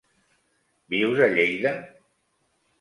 [0.95, 1.77] Vius a Lleida?